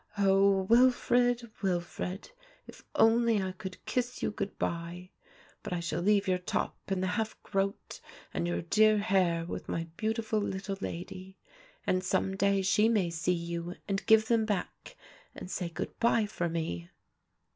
[0.17, 0.63] Oh!
[0.63, 2.31] Wilfred, Wilfred,
[2.65, 5.11] if only I could kiss you good bye!
[5.61, 7.99] but I shall leave your top and the half groat
[8.33, 11.37] and your dear hair with my beautiful little lady,
[11.85, 14.95] and some day she may see you and give them back
[15.35, 16.89] and say good bye for me."